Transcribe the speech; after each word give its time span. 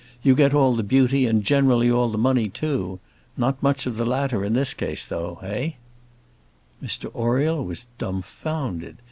"You 0.23 0.33
get 0.33 0.51
all 0.55 0.75
the 0.75 0.81
beauty, 0.81 1.27
and 1.27 1.43
generally 1.43 1.91
all 1.91 2.09
the 2.09 2.17
money, 2.17 2.49
too. 2.49 2.99
Not 3.37 3.61
much 3.61 3.85
of 3.85 3.97
the 3.97 4.03
latter 4.03 4.43
in 4.43 4.53
this 4.53 4.73
case, 4.73 5.05
though 5.05 5.37
eh?" 5.43 5.73
Mr 6.81 7.11
Oriel 7.13 7.63
was 7.63 7.85
dumbfounded. 7.99 8.97